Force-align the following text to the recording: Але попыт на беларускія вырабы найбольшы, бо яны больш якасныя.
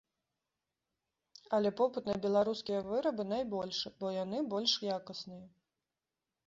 Але 1.57 1.69
попыт 1.81 2.03
на 2.13 2.15
беларускія 2.25 2.79
вырабы 2.89 3.23
найбольшы, 3.33 3.87
бо 4.01 4.05
яны 4.23 4.37
больш 4.57 4.71
якасныя. 4.97 5.45